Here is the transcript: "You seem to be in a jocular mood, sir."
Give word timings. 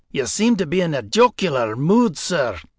"You 0.09 0.25
seem 0.25 0.55
to 0.55 0.65
be 0.65 0.81
in 0.81 0.95
a 0.95 1.03
jocular 1.03 1.75
mood, 1.75 2.17
sir." 2.17 2.57